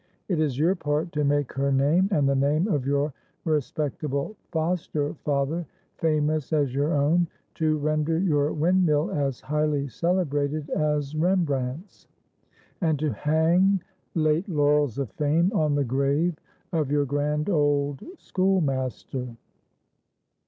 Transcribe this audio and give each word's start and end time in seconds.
It 0.29 0.39
is 0.39 0.57
your 0.57 0.73
part 0.73 1.11
to 1.11 1.23
make 1.23 1.53
her 1.53 1.71
name, 1.71 2.07
and 2.11 2.27
the 2.27 2.33
name 2.33 2.67
of 2.67 2.87
your 2.87 3.13
respectable 3.45 4.35
foster 4.51 5.13
father, 5.23 5.63
famous 5.99 6.51
as 6.51 6.73
your 6.73 6.91
own; 6.95 7.27
to 7.53 7.77
render 7.77 8.17
your 8.17 8.51
windmill 8.51 9.11
as 9.11 9.41
highly 9.41 9.87
celebrated 9.89 10.71
as 10.71 11.15
Rembrandt's, 11.15 12.07
and 12.81 12.97
to 12.97 13.13
hang 13.13 13.79
late 14.15 14.49
laurels 14.49 14.97
of 14.97 15.11
fame 15.11 15.51
on 15.53 15.75
the 15.75 15.85
grave 15.85 16.35
of 16.73 16.89
your 16.89 17.05
grand 17.05 17.47
old 17.47 18.03
schoolmaster. 18.17 19.27